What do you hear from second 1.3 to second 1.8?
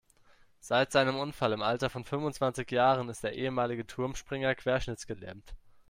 im